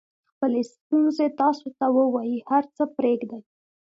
[0.31, 3.41] خپلې ستونزې تاسو ته ووایي هر څه پرېږدئ.